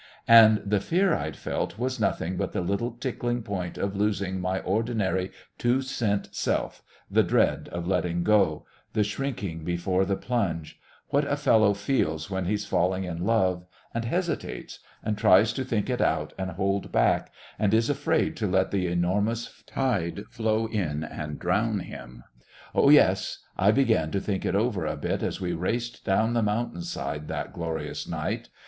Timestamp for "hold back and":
16.49-17.71